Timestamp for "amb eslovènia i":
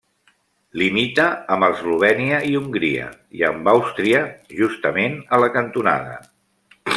1.55-2.55